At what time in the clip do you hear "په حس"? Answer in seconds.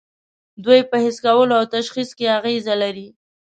0.89-1.17